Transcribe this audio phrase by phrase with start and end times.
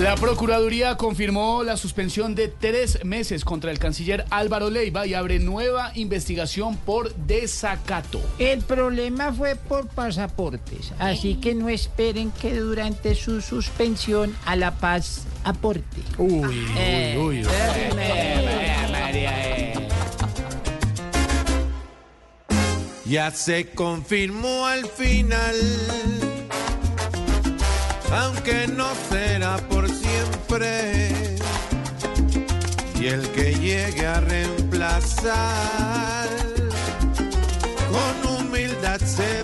[0.00, 5.38] La Procuraduría confirmó la suspensión de tres meses contra el canciller Álvaro Leiva y abre
[5.40, 8.18] nueva investigación por desacato.
[8.38, 14.70] El problema fue por pasaportes, así que no esperen que durante su suspensión a La
[14.70, 16.00] Paz aporte.
[16.16, 16.66] Uy,
[17.18, 17.46] uy, uy.
[23.04, 25.56] Ya se confirmó al final,
[28.10, 29.29] aunque no por
[30.52, 30.56] Y
[33.06, 36.28] el que llegue a reemplazar,
[37.88, 39.39] con humildad sepa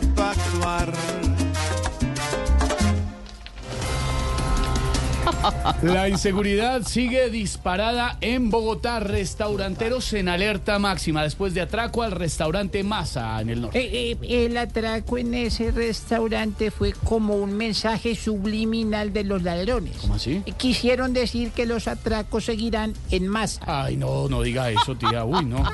[5.82, 9.00] La inseguridad sigue disparada en Bogotá.
[9.00, 13.78] Restauranteros en alerta máxima después de atraco al restaurante Masa en el norte.
[13.78, 19.96] Eh, eh, el atraco en ese restaurante fue como un mensaje subliminal de los ladrones.
[20.00, 20.42] ¿Cómo así?
[20.56, 23.60] Quisieron decir que los atracos seguirán en masa.
[23.66, 25.24] Ay, no, no diga eso, tía.
[25.24, 25.64] Uy, no.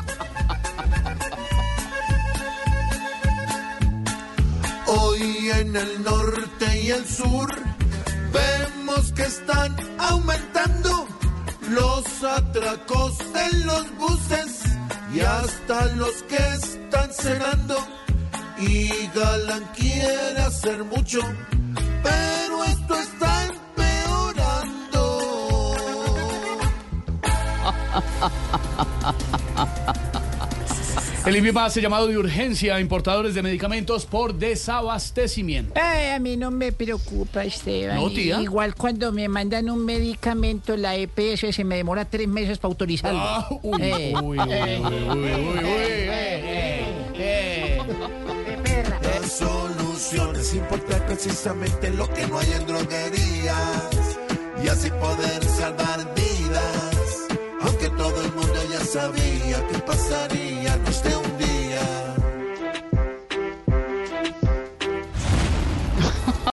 [4.87, 7.72] Hoy en el norte y el sur
[8.33, 11.07] vemos que están aumentando
[11.71, 14.63] los atracos en los buses
[15.15, 17.77] y hasta los que están cenando.
[18.59, 21.21] Y Galán quiere hacer mucho,
[22.03, 25.03] pero esto está empeorando.
[31.25, 35.73] El INVIMA hace llamado de urgencia a importadores de medicamentos por desabastecimiento.
[35.81, 37.95] Ay, a mí no me preocupa, Esteban.
[37.97, 38.41] No, tía.
[38.41, 43.20] Igual cuando me mandan un medicamento, la EPS se me demora tres meses para autorizarlo.
[43.20, 47.79] Ah, uy, Eh, uy, uy, uy, uy, uy, uy, eh, eh, eh.
[49.23, 54.19] La solución es importar precisamente lo que no hay en droguerías
[54.64, 57.29] y así poder salvar vidas.
[57.61, 61.42] Aunque todo el mundo ya sabía que pasaría, no esté un día.